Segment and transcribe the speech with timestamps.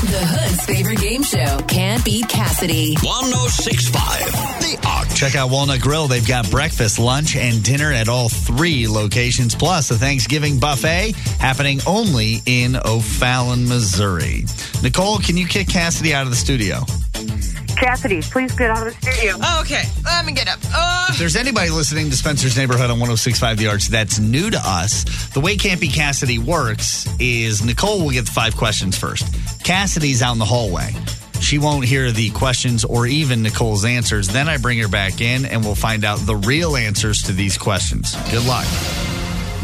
[0.00, 1.58] The Hood's favorite game show.
[1.66, 2.94] Can't beat Cassiday.
[3.02, 4.20] 1065
[4.60, 5.14] The Arch.
[5.14, 6.06] Check out Walnut Grill.
[6.06, 11.80] They've got breakfast, lunch, and dinner at all three locations, plus a Thanksgiving buffet happening
[11.86, 14.44] only in O'Fallon, Missouri.
[14.82, 16.80] Nicole, can you kick Cassiday out of the studio?
[17.76, 19.34] Cassiday, please get out of the studio.
[19.40, 20.58] Oh, okay, let me get up.
[20.74, 24.58] Uh, If there's anybody listening to Spencer's Neighborhood on 1065 The Arch that's new to
[24.64, 29.26] us, the way Campy Cassiday works is Nicole will get the five questions first.
[29.68, 30.94] Cassiday's out in the hallway.
[31.42, 34.26] She won't hear the questions or even Nicole's answers.
[34.26, 37.58] Then I bring her back in and we'll find out the real answers to these
[37.58, 38.16] questions.
[38.30, 38.66] Good luck.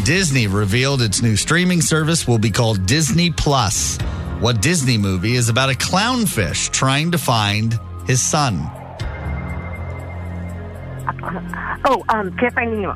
[0.05, 3.97] Disney revealed its new streaming service will be called Disney Plus.
[4.41, 8.61] What Disney movie is about a clownfish trying to find his son?
[11.87, 12.95] Oh, um, can't find Nemo.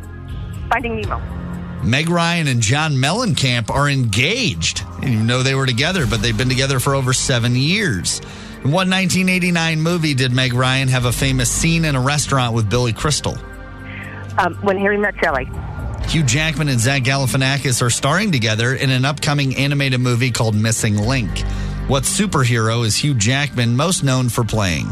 [0.69, 1.38] Finding Nemo.
[1.85, 4.85] Meg Ryan and John Mellencamp are engaged.
[5.03, 8.21] Even know they were together, but they've been together for over seven years.
[8.65, 12.69] In what 1989 movie did Meg Ryan have a famous scene in a restaurant with
[12.69, 13.37] Billy Crystal?
[14.39, 15.49] Um, when Harry met Sally.
[16.09, 20.97] Hugh Jackman and Zach Galifianakis are starring together in an upcoming animated movie called Missing
[20.97, 21.39] Link.
[21.87, 24.87] What superhero is Hugh Jackman most known for playing?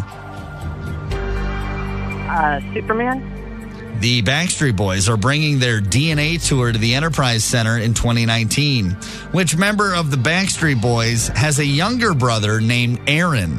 [2.29, 3.36] Uh, Superman.
[4.01, 8.91] The Backstreet Boys are bringing their DNA tour to the Enterprise Center in 2019.
[9.33, 13.59] Which member of the Backstreet Boys has a younger brother named Aaron?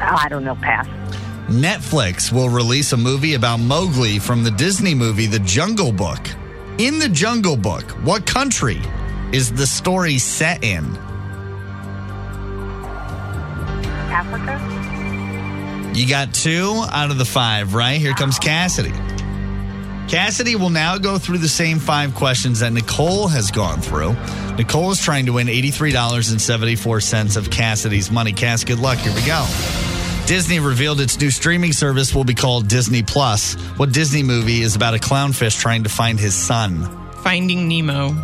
[0.00, 0.56] Oh, I don't know.
[0.56, 0.86] Pass.
[1.48, 6.28] Netflix will release a movie about Mowgli from the Disney movie The Jungle Book.
[6.76, 8.80] In The Jungle Book, what country
[9.32, 10.84] is the story set in?
[14.10, 15.07] Africa.
[15.94, 18.00] You got two out of the five, right?
[18.00, 18.92] Here comes Cassiday.
[20.08, 24.14] Cassiday will now go through the same five questions that Nicole has gone through.
[24.56, 28.32] Nicole is trying to win $83.74 of Cassiday's money.
[28.32, 28.98] Cass, good luck.
[28.98, 29.46] Here we go.
[30.26, 33.54] Disney revealed its new streaming service will be called Disney Plus.
[33.76, 36.88] What Disney movie is about a clownfish trying to find his son?
[37.22, 38.14] Finding Nemo.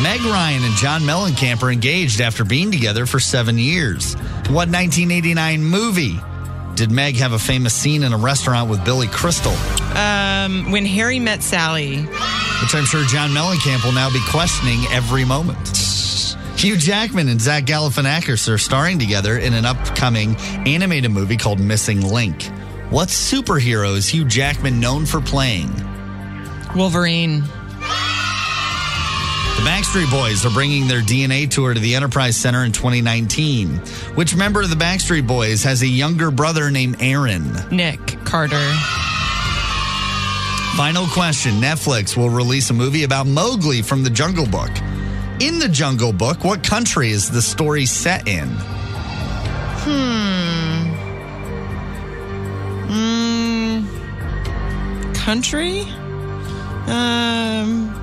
[0.00, 4.14] Meg Ryan and John Mellencamp are engaged after being together for seven years.
[4.48, 6.18] What 1989 movie
[6.74, 9.52] did Meg have a famous scene in a restaurant with Billy Crystal?
[9.94, 11.98] Um, when Harry met Sally.
[11.98, 15.58] Which I'm sure John Mellencamp will now be questioning every moment.
[16.56, 20.36] Hugh Jackman and Zach Galifianakis are starring together in an upcoming
[20.66, 22.44] animated movie called Missing Link.
[22.88, 25.70] What superhero is Hugh Jackman known for playing?
[26.74, 27.44] Wolverine.
[29.62, 33.68] The Backstreet Boys are bringing their DNA tour to the Enterprise Center in 2019.
[34.16, 37.48] Which member of the Backstreet Boys has a younger brother named Aaron?
[37.70, 38.72] Nick Carter.
[40.76, 44.70] Final question Netflix will release a movie about Mowgli from the Jungle Book.
[45.38, 48.48] In the Jungle Book, what country is the story set in?
[49.84, 50.92] Hmm.
[52.88, 55.82] Mm, country?
[56.88, 57.94] Um,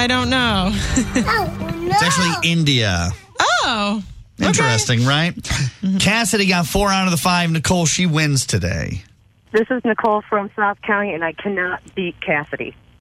[0.00, 0.72] I don't know.
[1.92, 3.08] It's actually oh, India.
[3.40, 4.02] oh.
[4.38, 4.46] okay.
[4.46, 5.34] Interesting, right?
[5.34, 5.98] Mm-hmm.
[5.98, 7.50] Cassiday got four out of the five.
[7.50, 9.02] Nicole, she wins today.
[9.50, 12.76] This is Nicole from South County, and I cannot beat Cassiday.